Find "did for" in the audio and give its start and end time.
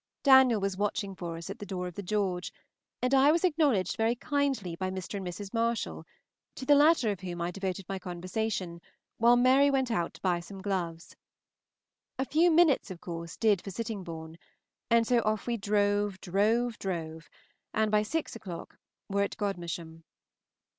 13.37-13.69